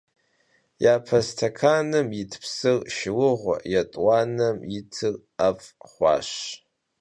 Yape 0.83 1.17
stekanım 1.27 2.09
yit 2.17 2.33
psır 2.43 2.77
şşıuğe, 2.95 3.55
yêt'uanem 3.71 4.57
yitır 4.71 5.15
'ef' 5.37 5.67
xhuaş. 5.91 6.29